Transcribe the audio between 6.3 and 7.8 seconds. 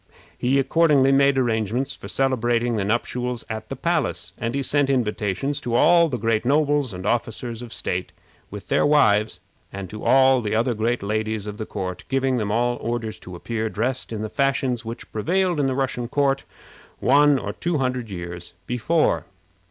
nobles and officers of